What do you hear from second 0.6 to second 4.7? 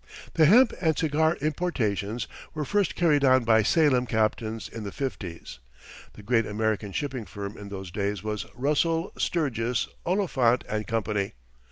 and cigar importations were first carried on by Salem captains